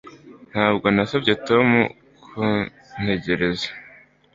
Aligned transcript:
Ntabwo 0.51 0.85
nasabye 0.95 1.33
Tom 1.47 1.69
kuntegereza 2.23 3.69